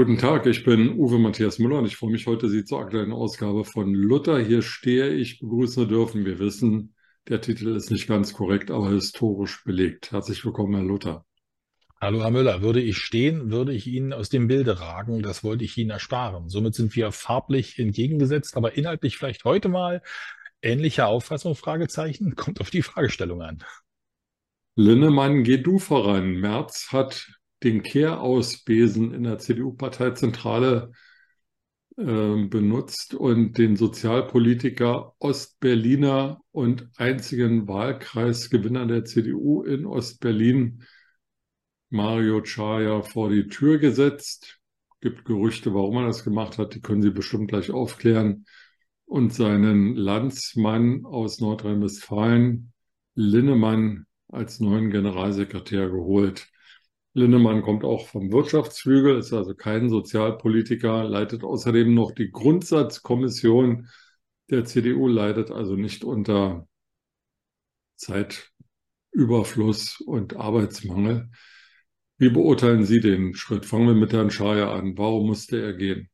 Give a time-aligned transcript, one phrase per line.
[0.00, 3.12] Guten Tag, ich bin Uwe Matthias Müller und ich freue mich heute, Sie zur aktuellen
[3.12, 4.38] Ausgabe von Luther.
[4.38, 6.24] Hier stehe ich begrüßen dürfen.
[6.24, 6.94] Wir wissen,
[7.28, 10.10] der Titel ist nicht ganz korrekt, aber historisch belegt.
[10.10, 11.26] Herzlich willkommen, Herr Luther.
[12.00, 12.62] Hallo, Herr Müller.
[12.62, 15.20] Würde ich stehen, würde ich Ihnen aus dem Bilde ragen.
[15.20, 16.48] Das wollte ich Ihnen ersparen.
[16.48, 20.00] Somit sind wir farblich entgegengesetzt, aber inhaltlich vielleicht heute mal
[20.62, 22.36] ähnliche Auffassung, Fragezeichen.
[22.36, 23.58] Kommt auf die Fragestellung an.
[24.76, 26.40] Linnemann, geh du voran.
[26.40, 27.28] Merz hat
[27.62, 30.92] den Kehrausbesen in der CDU-Parteizentrale
[31.96, 40.84] äh, benutzt und den Sozialpolitiker Ostberliner und einzigen Wahlkreisgewinner der CDU in Ostberlin,
[41.90, 44.60] Mario Chaya, vor die Tür gesetzt.
[45.00, 48.46] Gibt Gerüchte, warum er das gemacht hat, die können Sie bestimmt gleich aufklären.
[49.04, 52.72] Und seinen Landsmann aus Nordrhein-Westfalen,
[53.14, 56.48] Linnemann, als neuen Generalsekretär geholt.
[57.12, 63.88] Linnemann kommt auch vom Wirtschaftsflügel, ist also kein Sozialpolitiker, leitet außerdem noch die Grundsatzkommission
[64.50, 66.68] der CDU, leidet also nicht unter
[67.96, 71.30] Zeitüberfluss und Arbeitsmangel.
[72.18, 73.66] Wie beurteilen Sie den Schritt?
[73.66, 74.96] Fangen wir mit Herrn Schaja an.
[74.98, 76.08] Warum musste er gehen?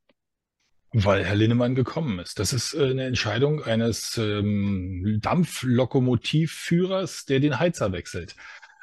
[0.93, 2.39] Weil Herr Linnemann gekommen ist.
[2.39, 8.37] Das ist äh, eine Entscheidung eines ähm, Dampflokomotivführers, der den Heizer wechselt.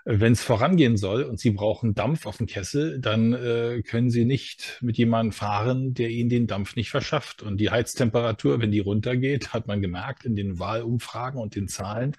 [0.05, 4.25] Wenn es vorangehen soll und Sie brauchen Dampf auf dem Kessel, dann äh, können Sie
[4.25, 7.41] nicht mit jemandem fahren, der Ihnen den Dampf nicht verschafft.
[7.41, 12.17] Und die Heiztemperatur, wenn die runtergeht, hat man gemerkt in den Wahlumfragen und den Zahlen,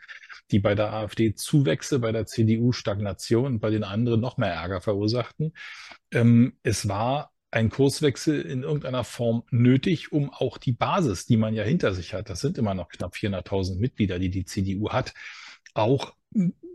[0.50, 4.52] die bei der AfD Zuwächse, bei der CDU Stagnation und bei den anderen noch mehr
[4.52, 5.52] Ärger verursachten.
[6.10, 11.54] Ähm, es war ein Kurswechsel in irgendeiner Form nötig, um auch die Basis, die man
[11.54, 15.14] ja hinter sich hat, das sind immer noch knapp 400.000 Mitglieder, die die CDU hat,
[15.74, 16.14] auch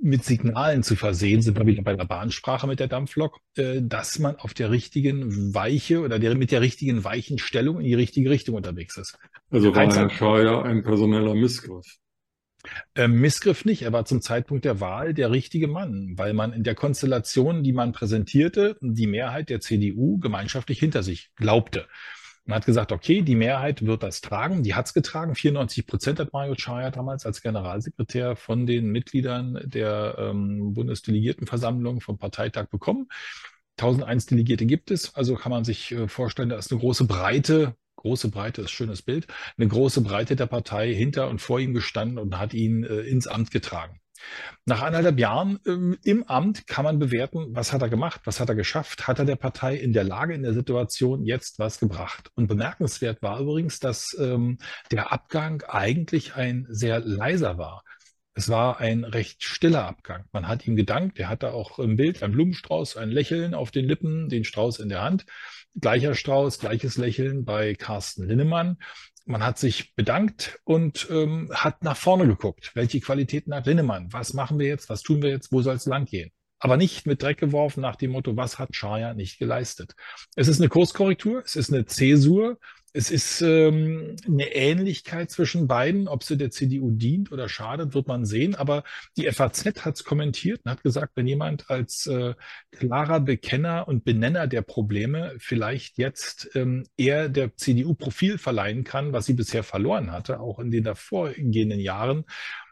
[0.01, 4.19] mit Signalen zu versehen, sind wir wieder bei der Bahnsprache mit der Dampflok, äh, dass
[4.19, 8.55] man auf der richtigen Weiche oder der, mit der richtigen Weichenstellung in die richtige Richtung
[8.55, 9.17] unterwegs ist.
[9.49, 11.85] Also war Herr Scheuer ein personeller Missgriff?
[12.95, 16.63] Ähm, Missgriff nicht, er war zum Zeitpunkt der Wahl der richtige Mann, weil man in
[16.63, 21.87] der Konstellation, die man präsentierte, die Mehrheit der CDU gemeinschaftlich hinter sich glaubte.
[22.49, 24.63] Man hat gesagt, okay, die Mehrheit wird das tragen.
[24.63, 25.35] Die hat es getragen.
[25.35, 32.17] 94 Prozent hat Mario Chaya damals als Generalsekretär von den Mitgliedern der ähm, Bundesdelegiertenversammlung vom
[32.17, 33.07] Parteitag bekommen.
[33.77, 35.13] 1001 Delegierte gibt es.
[35.13, 38.71] Also kann man sich äh, vorstellen, da ist eine große Breite große Breite, ist ein
[38.71, 39.27] schönes Bild,
[39.57, 43.27] eine große Breite der Partei hinter und vor ihm gestanden und hat ihn äh, ins
[43.27, 43.99] Amt getragen.
[44.65, 48.49] Nach anderthalb Jahren ähm, im Amt kann man bewerten, was hat er gemacht, was hat
[48.49, 52.31] er geschafft, hat er der Partei in der Lage, in der Situation jetzt was gebracht.
[52.35, 54.57] Und bemerkenswert war übrigens, dass ähm,
[54.91, 57.83] der Abgang eigentlich ein sehr leiser war.
[58.33, 60.23] Es war ein recht stiller Abgang.
[60.31, 61.19] Man hat ihm gedankt.
[61.19, 64.87] Er hatte auch im Bild ein Blumenstrauß, ein Lächeln auf den Lippen, den Strauß in
[64.87, 65.25] der Hand.
[65.75, 68.77] Gleicher Strauß, gleiches Lächeln bei Carsten Linnemann
[69.29, 72.71] man hat sich bedankt und ähm, hat nach vorne geguckt.
[72.73, 74.11] Welche Qualitäten hat Linnemann?
[74.11, 74.89] Was machen wir jetzt?
[74.89, 75.51] Was tun wir jetzt?
[75.51, 76.31] Wo soll es lang gehen?
[76.59, 79.95] Aber nicht mit Dreck geworfen nach dem Motto, was hat Schaya nicht geleistet?
[80.35, 82.57] Es ist eine Kurskorrektur, es ist eine Zäsur,
[82.91, 86.07] es ist ähm, eine Ähnlichkeit zwischen beiden.
[86.07, 88.55] Ob sie der CDU dient oder schadet, wird man sehen.
[88.55, 88.83] Aber
[89.15, 92.33] die FAZ hat es kommentiert und hat gesagt, wenn jemand als äh,
[92.71, 99.13] klarer Bekenner und Benenner der Probleme vielleicht jetzt ähm, eher der CDU Profil verleihen kann,
[99.13, 102.25] was sie bisher verloren hatte, auch in den davorgehenden Jahren,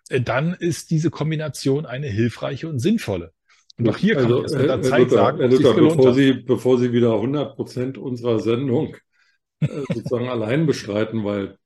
[0.09, 3.33] äh, dann ist diese Kombination eine hilfreiche und sinnvolle.
[3.85, 6.79] Auch hier kann also, erst mit der Zeit Luther, sagen, Herr Luther, bevor Sie, bevor
[6.79, 8.95] Sie wieder 100 Prozent unserer Sendung
[9.59, 11.57] äh, sozusagen allein bestreiten, weil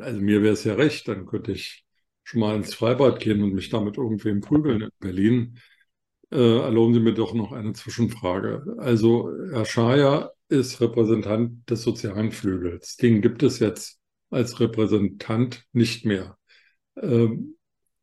[0.00, 1.84] also mir wäre es ja recht, dann könnte ich
[2.24, 5.58] schon mal ins Freibad gehen und mich damit irgendwem prügeln in Berlin.
[6.30, 8.76] Äh, erlauben Sie mir doch noch eine Zwischenfrage.
[8.78, 12.96] Also Herr Schaja ist Repräsentant des sozialen Flügels.
[12.96, 14.00] Den gibt es jetzt
[14.30, 16.38] als Repräsentant nicht mehr.
[16.96, 17.56] Ähm,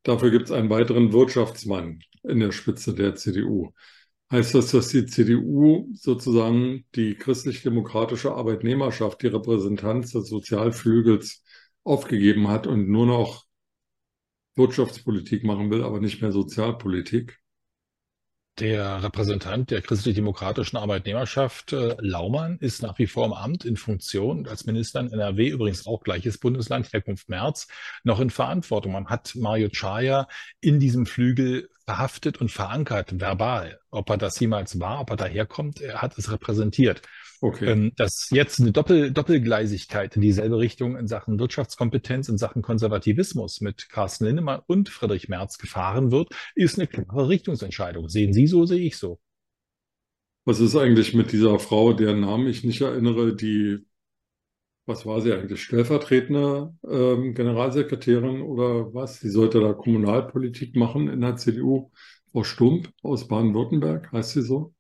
[0.03, 3.73] dafür gibt es einen weiteren Wirtschaftsmann in der Spitze der CDU.
[4.31, 11.43] Heißt das, dass die CDU sozusagen die christlich-demokratische Arbeitnehmerschaft, die Repräsentanz des Sozialflügels
[11.83, 13.45] aufgegeben hat und nur noch
[14.55, 17.39] Wirtschaftspolitik machen will, aber nicht mehr Sozialpolitik?
[18.59, 24.47] Der Repräsentant der christlich-demokratischen Arbeitnehmerschaft, äh, Laumann, ist nach wie vor im Amt in Funktion
[24.47, 27.67] als Minister in NRW, übrigens auch gleiches Bundesland, Herkunft März,
[28.03, 28.91] noch in Verantwortung.
[28.91, 30.27] Man hat Mario Chaya
[30.59, 33.79] in diesem Flügel verhaftet und verankert, verbal.
[33.89, 37.01] Ob er das jemals war, ob er daherkommt, er hat es repräsentiert.
[37.41, 37.71] Okay.
[37.71, 43.61] Ähm, dass jetzt eine Doppel Doppelgleisigkeit in dieselbe Richtung in Sachen Wirtschaftskompetenz, in Sachen Konservativismus
[43.61, 48.07] mit Carsten Lindemann und Friedrich Merz gefahren wird, ist eine klare Richtungsentscheidung.
[48.07, 49.19] Sehen Sie so, sehe ich so.
[50.45, 53.79] Was ist eigentlich mit dieser Frau, deren Namen ich nicht erinnere, die,
[54.89, 59.19] was war sie eigentlich, stellvertretende ähm, Generalsekretärin oder was?
[59.21, 61.91] Sie sollte da Kommunalpolitik machen in der CDU.
[62.31, 64.73] Frau Stump aus Baden-Württemberg, heißt sie so?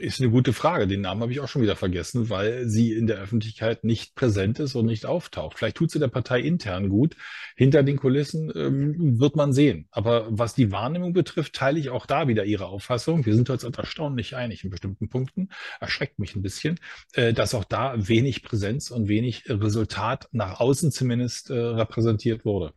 [0.00, 0.86] Ist eine gute Frage.
[0.86, 4.60] Den Namen habe ich auch schon wieder vergessen, weil sie in der Öffentlichkeit nicht präsent
[4.60, 5.58] ist und nicht auftaucht.
[5.58, 7.16] Vielleicht tut sie der Partei intern gut.
[7.56, 9.88] Hinter den Kulissen ähm, wird man sehen.
[9.90, 13.26] Aber was die Wahrnehmung betrifft, teile ich auch da wieder Ihre Auffassung.
[13.26, 15.48] Wir sind uns erstaunlich einig in bestimmten Punkten.
[15.80, 16.78] Erschreckt mich ein bisschen,
[17.14, 22.72] äh, dass auch da wenig Präsenz und wenig Resultat nach außen zumindest äh, repräsentiert wurde.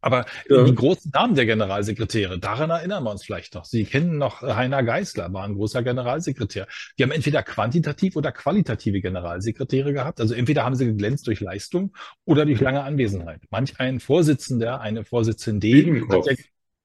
[0.00, 0.64] Aber ja.
[0.64, 3.64] die großen Namen der Generalsekretäre, daran erinnern wir uns vielleicht noch.
[3.64, 6.68] Sie kennen noch Heiner Geißler, war ein großer Generalsekretär.
[6.98, 10.20] Die haben entweder quantitativ oder qualitative Generalsekretäre gehabt.
[10.20, 13.42] Also entweder haben sie geglänzt durch Leistung oder durch lange Anwesenheit.
[13.50, 16.26] Manch ein Vorsitzender, eine Vorsitzende, Biedenkopf.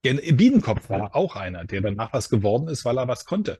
[0.01, 3.57] Biedenkopf war auch einer, der danach was geworden ist, weil er was konnte.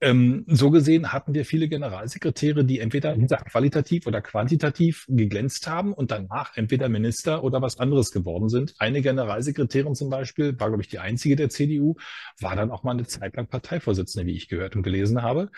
[0.00, 6.12] Ähm, so gesehen hatten wir viele Generalsekretäre, die entweder qualitativ oder quantitativ geglänzt haben und
[6.12, 8.74] danach entweder Minister oder was anderes geworden sind.
[8.78, 11.96] Eine Generalsekretärin zum Beispiel, war, glaube ich, die einzige der CDU,
[12.40, 15.50] war dann auch mal eine Zeit lang Parteivorsitzende, wie ich gehört und gelesen habe.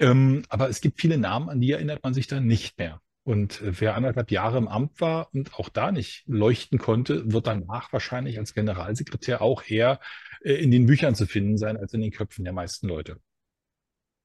[0.00, 3.00] Ähm, aber es gibt viele Namen, an die erinnert man sich dann nicht mehr.
[3.22, 7.92] Und wer anderthalb Jahre im Amt war und auch da nicht leuchten konnte, wird danach
[7.92, 10.00] wahrscheinlich als Generalsekretär auch eher
[10.42, 13.20] äh, in den Büchern zu finden sein als in den Köpfen der meisten Leute.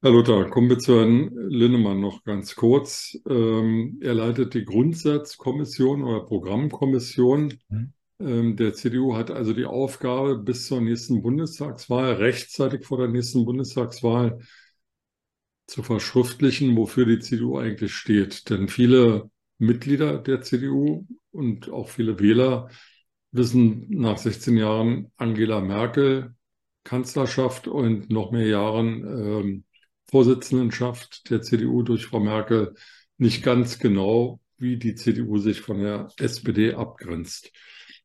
[0.04, 3.20] Herr Luther, kommen wir zu Herrn Linnemann noch ganz kurz.
[3.30, 7.94] Ähm, er leitet die Grundsatzkommission oder Programmkommission mhm.
[8.20, 13.46] ähm, der CDU, hat also die Aufgabe, bis zur nächsten Bundestagswahl, rechtzeitig vor der nächsten
[13.46, 14.40] Bundestagswahl,
[15.68, 18.50] zu verschriftlichen, wofür die CDU eigentlich steht.
[18.50, 22.70] Denn viele Mitglieder der CDU und auch viele Wähler
[23.32, 26.34] wissen nach 16 Jahren Angela Merkel,
[26.84, 29.64] Kanzlerschaft und noch mehr Jahren ähm,
[30.12, 32.76] Vorsitzendenschaft der CDU durch Frau Merkel
[33.18, 37.52] nicht ganz genau, wie die CDU sich von der SPD abgrenzt.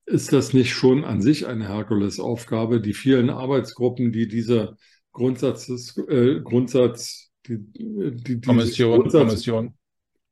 [0.06, 2.81] Ist das nicht schon an sich eine Herkulesaufgabe?
[2.81, 4.76] Die vielen Arbeitsgruppen, die diese
[5.12, 9.75] Grundsatzes, äh, Grundsatz, die, die Kommission, Grundsatz, Kommission.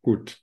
[0.03, 0.39] Gut,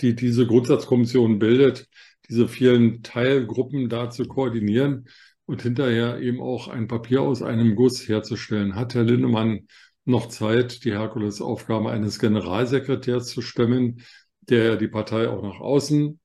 [0.00, 1.88] die diese Grundsatzkommission bildet,
[2.28, 5.08] diese vielen Teilgruppen da zu koordinieren
[5.46, 8.74] und hinterher eben auch ein Papier aus einem Guss herzustellen.
[8.74, 9.68] Hat Herr Lindemann
[10.04, 14.02] noch Zeit, die Herkulesaufgabe eines Generalsekretärs zu stemmen,
[14.40, 16.20] der die Partei auch nach außen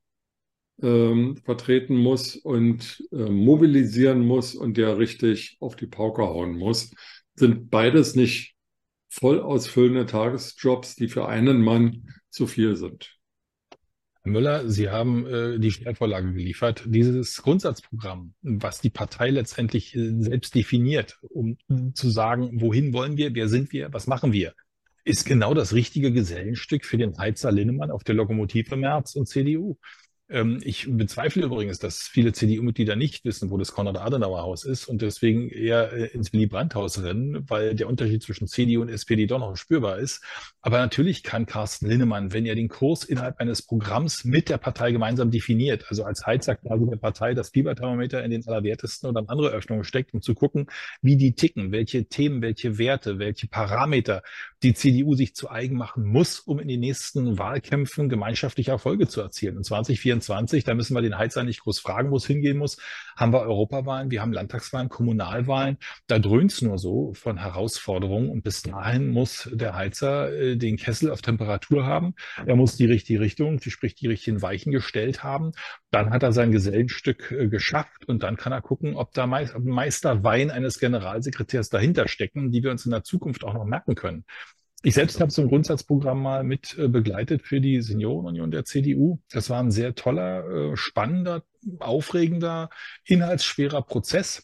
[0.81, 6.92] ähm, vertreten muss und äh, mobilisieren muss und der richtig auf die Pauke hauen muss.
[7.36, 8.56] Sind beides nicht
[9.10, 13.19] voll ausfüllende Tagesjobs, die für einen Mann zu viel sind?
[14.24, 16.83] Herr Müller, Sie haben äh, die Stellvorlage geliefert.
[16.86, 21.57] Dieses Grundsatzprogramm, was die Partei letztendlich äh, selbst definiert, um
[21.94, 24.54] zu sagen, wohin wollen wir, wer sind wir, was machen wir,
[25.06, 29.78] ist genau das richtige Gesellenstück für den Heizer Linnemann auf der Lokomotive März und CDU.
[30.30, 35.49] Ähm, ich bezweifle übrigens, dass viele CDU-Mitglieder nicht wissen, wo das Konrad-Adenauer-Haus ist und deswegen
[35.49, 39.97] eher äh, ins Willy-Brandt-Haus rennen, weil der Unterschied zwischen CDU und SPD doch noch spürbar
[39.97, 40.23] ist.
[40.61, 44.92] Aber natürlich kann Carsten Linnemann, wenn er den Kurs innerhalb eines Programms mit der Partei
[44.92, 49.51] gemeinsam definiert, also als Heizer quasi der Partei das Fieberthermometer in den Allerwertesten oder andere
[49.51, 50.68] Öffnungen steckt, um zu gucken,
[51.01, 54.21] wie die ticken, welche Themen, welche Werte, welche Parameter
[54.61, 59.21] die CDU sich zu eigen machen muss, um in den nächsten Wahlkämpfen gemeinschaftliche Erfolge zu
[59.21, 59.56] erzielen.
[59.56, 62.78] Und 2024, da müssen wir den Heizer nicht groß fragen, wo es hingehen muss,
[63.19, 65.78] haben wir Europawahlen, wir haben Landtagswahlen, Kommunalwahlen.
[66.07, 68.30] Da dröhnt es nur so von Herausforderungen.
[68.30, 72.16] Und bis dahin muss der Heizer äh, den Kessel auf Temperatur haben.
[72.45, 75.52] Er muss die richtige Richtung, sprich die richtigen Weichen gestellt haben.
[75.92, 80.49] Dann hat er sein Gesellenstück äh, geschafft und dann kann er gucken, ob da Meisterwein
[80.49, 84.23] eines Generalsekretärs dahinter stecken, die wir uns in der Zukunft auch noch merken können.
[84.81, 89.19] Ich selbst habe so ein Grundsatzprogramm mal mit äh, begleitet für die Seniorenunion der CDU.
[89.30, 91.44] Das war ein sehr toller, äh, spannender,
[91.80, 92.69] aufregender,
[93.04, 94.42] inhaltsschwerer Prozess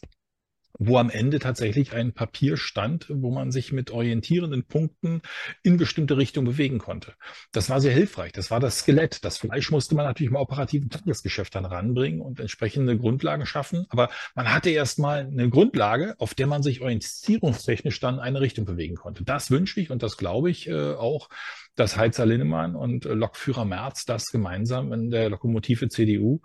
[0.78, 5.22] wo am Ende tatsächlich ein Papier stand, wo man sich mit orientierenden Punkten
[5.62, 7.14] in bestimmte Richtungen bewegen konnte.
[7.52, 8.32] Das war sehr hilfreich.
[8.32, 9.24] Das war das Skelett.
[9.24, 13.86] Das Fleisch musste man natürlich im operativen Tagesgeschäft dann ranbringen und entsprechende Grundlagen schaffen.
[13.88, 18.96] Aber man hatte erstmal eine Grundlage, auf der man sich orientierungstechnisch dann eine Richtung bewegen
[18.96, 19.24] konnte.
[19.24, 21.28] Das wünsche ich und das glaube ich äh, auch,
[21.74, 26.40] dass Heizer Linnemann und äh, Lokführer Merz das gemeinsam in der Lokomotive CDU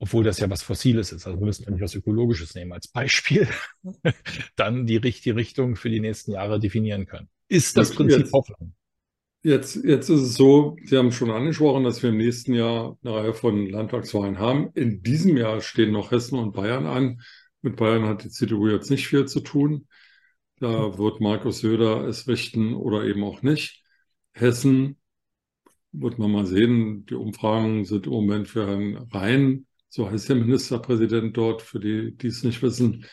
[0.00, 1.26] obwohl das ja was Fossiles ist.
[1.26, 3.46] Also wir müssen eigentlich was Ökologisches nehmen als Beispiel,
[4.56, 7.28] dann die richtige Richtung für die nächsten Jahre definieren können.
[7.48, 8.74] Ist das Prinzip jetzt, Hoffnung?
[9.42, 13.14] Jetzt, jetzt ist es so, Sie haben schon angesprochen, dass wir im nächsten Jahr eine
[13.14, 14.70] Reihe von Landtagswahlen haben.
[14.74, 17.20] In diesem Jahr stehen noch Hessen und Bayern an.
[17.60, 19.86] Mit Bayern hat die CDU jetzt nicht viel zu tun.
[20.60, 23.82] Da wird Markus Söder es richten oder eben auch nicht.
[24.32, 24.96] Hessen
[25.92, 27.04] wird man mal sehen.
[27.06, 32.16] Die Umfragen sind im Moment für Herrn Rhein, so heißt der Ministerpräsident dort, für die,
[32.16, 33.04] die es nicht wissen,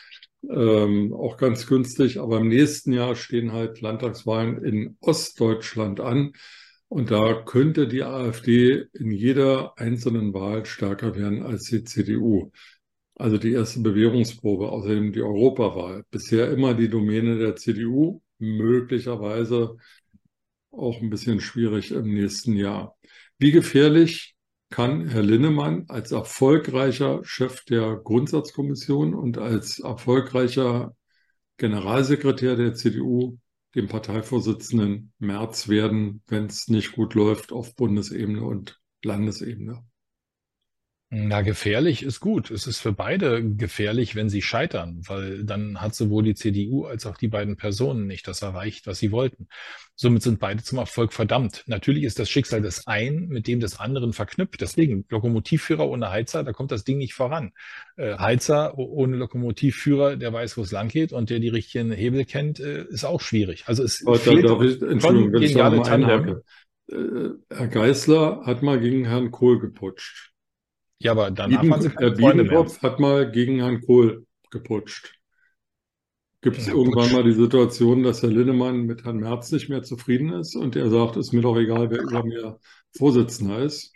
[0.48, 2.18] ähm, auch ganz günstig.
[2.20, 6.32] Aber im nächsten Jahr stehen halt Landtagswahlen in Ostdeutschland an.
[6.86, 12.52] Und da könnte die AfD in jeder einzelnen Wahl stärker werden als die CDU.
[13.16, 16.04] Also die erste Bewährungsprobe, außerdem die Europawahl.
[16.10, 19.76] Bisher immer die Domäne der CDU, möglicherweise
[20.70, 22.96] auch ein bisschen schwierig im nächsten Jahr.
[23.38, 24.36] Wie gefährlich
[24.70, 30.94] kann Herr Linnemann als erfolgreicher Chef der Grundsatzkommission und als erfolgreicher
[31.56, 33.38] Generalsekretär der CDU
[33.74, 39.84] dem Parteivorsitzenden März werden, wenn es nicht gut läuft auf Bundesebene und Landesebene.
[41.10, 42.50] Na, gefährlich ist gut.
[42.50, 47.06] Es ist für beide gefährlich, wenn sie scheitern, weil dann hat sowohl die CDU als
[47.06, 49.48] auch die beiden Personen nicht das erreicht, was sie wollten.
[49.96, 51.64] Somit sind beide zum Erfolg verdammt.
[51.66, 54.60] Natürlich ist das Schicksal des einen mit dem des anderen verknüpft.
[54.60, 57.52] Deswegen Lokomotivführer ohne Heizer, da kommt das Ding nicht voran.
[57.96, 62.26] Äh, Heizer ohne Lokomotivführer, der weiß, wo es lang geht und der die richtigen Hebel
[62.26, 63.64] kennt, äh, ist auch schwierig.
[63.64, 66.44] Also es Aber fehlt darf ich, Entschuldigung, wenn ich da mal einhake.
[66.90, 66.96] Äh,
[67.48, 70.32] Herr Geißler hat mal gegen Herrn Kohl geputscht.
[71.00, 75.14] Ja, aber danach Bieden, waren sie keine Herr Biedenkopf hat mal gegen Herrn Kohl geputscht.
[76.40, 77.12] Gibt es ja, irgendwann Putsch.
[77.12, 80.88] mal die Situation, dass Herr Linnemann mit Herrn Merz nicht mehr zufrieden ist und er
[80.88, 82.58] sagt, ist mir doch egal, wer über mir
[82.96, 83.92] Vorsitzender ist?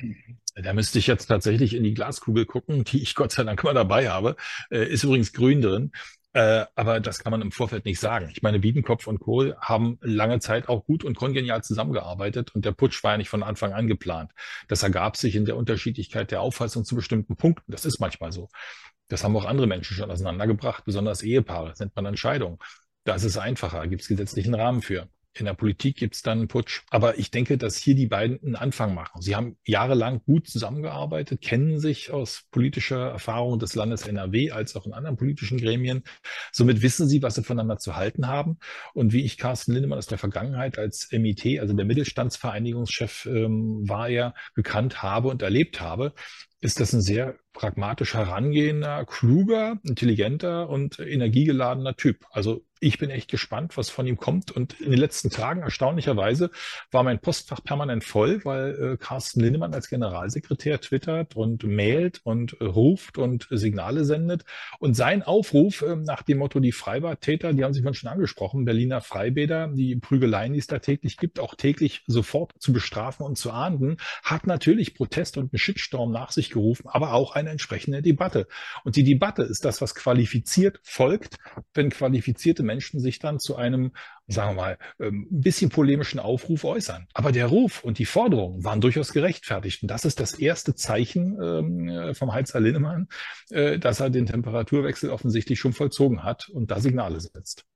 [0.54, 3.74] Da müsste ich jetzt tatsächlich in die Glaskugel gucken, die ich Gott sei Dank immer
[3.74, 4.36] dabei habe.
[4.70, 5.92] Äh, ist übrigens grün drin.
[6.34, 8.30] Äh, aber das kann man im Vorfeld nicht sagen.
[8.32, 12.72] Ich meine, Biedenkopf und Kohl haben lange Zeit auch gut und kongenial zusammengearbeitet und der
[12.72, 14.32] Putsch war ja nicht von Anfang an geplant.
[14.68, 17.70] Das ergab sich in der Unterschiedlichkeit der Auffassung zu bestimmten Punkten.
[17.70, 18.48] Das ist manchmal so.
[19.08, 21.68] Das haben auch andere Menschen schon auseinandergebracht, besonders Ehepaare.
[21.68, 22.62] Das nennt man Entscheidung.
[23.04, 25.08] Da ist es einfacher, gibt es gesetzlichen Rahmen für.
[25.34, 26.82] In der Politik gibt es dann einen Putsch.
[26.90, 29.22] Aber ich denke, dass hier die beiden einen Anfang machen.
[29.22, 34.86] Sie haben jahrelang gut zusammengearbeitet, kennen sich aus politischer Erfahrung des Landes NRW als auch
[34.86, 36.02] in anderen politischen Gremien.
[36.52, 38.58] Somit wissen sie, was sie voneinander zu halten haben.
[38.92, 44.08] Und wie ich Carsten Lindemann aus der Vergangenheit als MIT, also der Mittelstandsvereinigungschef, ähm, war
[44.08, 46.12] er, bekannt habe und erlebt habe,
[46.60, 52.24] ist das ein sehr pragmatisch herangehender, kluger, intelligenter und energiegeladener Typ.
[52.30, 54.50] Also ich bin echt gespannt, was von ihm kommt.
[54.50, 56.50] Und in den letzten Tagen, erstaunlicherweise,
[56.90, 62.60] war mein Postfach permanent voll, weil äh, Carsten Lindemann als Generalsekretär twittert und mailt und
[62.60, 64.44] äh, ruft und äh, Signale sendet.
[64.80, 69.00] Und sein Aufruf äh, nach dem Motto, die Freibadtäter, die haben sich schon angesprochen, Berliner
[69.00, 73.52] Freibäder, die Prügeleien, die es da täglich gibt, auch täglich sofort zu bestrafen und zu
[73.52, 78.46] ahnden, hat natürlich Protest und einen Shitstorm nach sich gerufen, aber auch eine entsprechende Debatte.
[78.84, 81.36] Und die Debatte ist das, was qualifiziert folgt,
[81.74, 83.92] wenn qualifizierte Menschen sich dann zu einem,
[84.26, 87.06] sagen wir mal, ähm, ein bisschen polemischen Aufruf äußern.
[87.14, 89.82] Aber der Ruf und die Forderungen waren durchaus gerechtfertigt.
[89.82, 93.08] Und das ist das erste Zeichen ähm, äh, vom Heizer Linnemann,
[93.50, 97.66] äh, dass er den Temperaturwechsel offensichtlich schon vollzogen hat und da Signale setzt.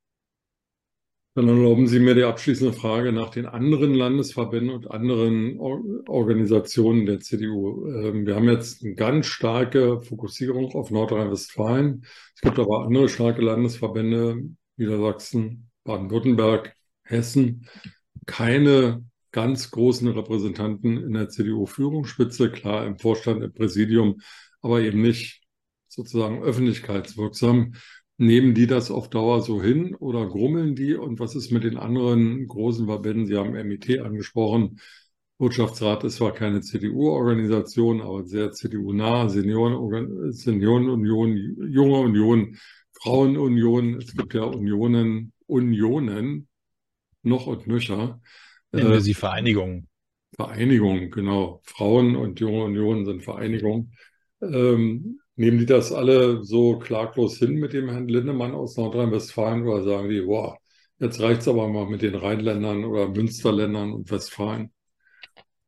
[1.36, 7.20] Dann erlauben Sie mir die abschließende Frage nach den anderen Landesverbänden und anderen Organisationen der
[7.20, 7.86] CDU.
[7.88, 12.06] Ähm, wir haben jetzt eine ganz starke Fokussierung auf Nordrhein-Westfalen.
[12.34, 14.44] Es gibt aber andere starke Landesverbände,
[14.78, 17.68] Niedersachsen, Baden-Württemberg, Hessen.
[18.24, 24.22] Keine ganz großen Repräsentanten in der CDU-Führungsspitze, klar im Vorstand, im Präsidium,
[24.62, 25.42] aber eben nicht
[25.86, 27.74] sozusagen öffentlichkeitswirksam.
[28.18, 30.94] Nehmen die das auf Dauer so hin oder grummeln die?
[30.94, 33.26] Und was ist mit den anderen großen Verbänden?
[33.26, 34.80] Sie haben MIT angesprochen.
[35.38, 39.28] Wirtschaftsrat ist zwar keine CDU-Organisation, aber sehr CDU-nah.
[39.28, 41.36] Seniorenunion, Seniorenunion,
[41.70, 42.56] Junge Union,
[42.92, 43.96] Frauenunion.
[43.96, 46.48] Es gibt ja Unionen, Unionen,
[47.22, 48.20] noch und nöcher.
[48.72, 49.88] Nennen wir äh, sie Vereinigungen.
[50.34, 51.60] Vereinigungen, genau.
[51.64, 53.92] Frauen und Junge Union sind Vereinigungen.
[54.40, 59.82] Ähm, Nehmen die das alle so klaglos hin mit dem Herrn Lindemann aus Nordrhein-Westfalen oder
[59.82, 60.58] sagen die, boah,
[60.98, 64.72] jetzt es aber mal mit den Rheinländern oder Münsterländern und Westfalen?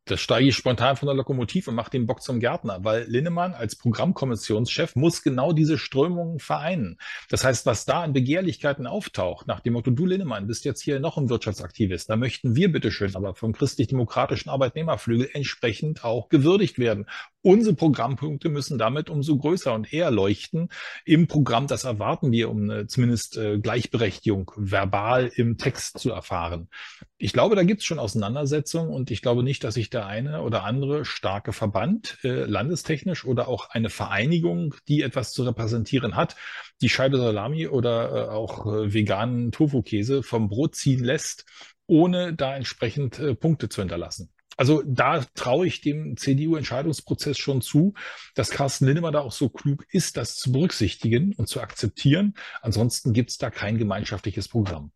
[0.09, 3.53] Das steige ich spontan von der Lokomotive und mache den Bock zum Gärtner, weil Linnemann
[3.53, 6.97] als Programmkommissionschef muss genau diese Strömungen vereinen.
[7.29, 10.99] Das heißt, was da an Begehrlichkeiten auftaucht, nach dem Motto, du Linnemann bist jetzt hier
[10.99, 17.05] noch ein Wirtschaftsaktivist, da möchten wir bitteschön aber vom christlich-demokratischen Arbeitnehmerflügel entsprechend auch gewürdigt werden.
[17.43, 20.71] Unsere Programmpunkte müssen damit umso größer und eher leuchten
[21.05, 21.69] im Programm.
[21.69, 26.69] Das erwarten wir, um äh, zumindest äh, Gleichberechtigung verbal im Text zu erfahren.
[27.17, 30.43] Ich glaube, da gibt es schon Auseinandersetzungen und ich glaube nicht, dass sich der eine
[30.43, 36.35] oder andere starke Verband äh, landestechnisch oder auch eine Vereinigung, die etwas zu repräsentieren hat,
[36.81, 41.47] die Scheibe Salami oder äh, auch äh, veganen Tofu-Käse vom Brot ziehen lässt,
[41.87, 44.33] ohne da entsprechend äh, Punkte zu hinterlassen.
[44.59, 47.95] Also da traue ich dem CDU-Entscheidungsprozess schon zu,
[48.35, 52.35] dass Carsten Lindemann da auch so klug ist, das zu berücksichtigen und zu akzeptieren.
[52.61, 54.91] Ansonsten gibt es da kein gemeinschaftliches Programm.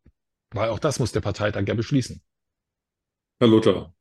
[0.51, 2.21] Weil auch das muss der Parteitag ja beschließen.
[3.39, 3.95] Herr Luther,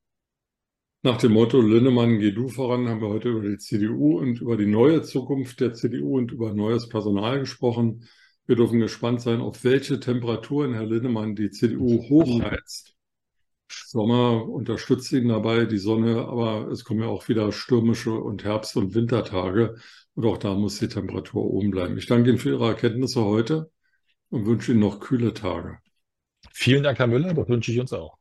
[1.03, 4.57] nach dem Motto Lindemann, geh du voran, haben wir heute über die CDU und über
[4.57, 8.07] die neue Zukunft der CDU und über neues Personal gesprochen.
[8.47, 12.95] Wir dürfen gespannt sein, auf welche Temperaturen Herr Lindemann die CDU hochheizt.
[13.87, 18.77] Sommer unterstützt ihn dabei, die Sonne, aber es kommen ja auch wieder stürmische und Herbst-
[18.77, 19.75] und Wintertage
[20.15, 21.97] und auch da muss die Temperatur oben bleiben.
[21.97, 23.71] Ich danke Ihnen für Ihre Erkenntnisse heute
[24.29, 25.79] und wünsche Ihnen noch kühle Tage.
[26.53, 28.20] Vielen Dank, Herr Müller, das wünsche ich uns auch.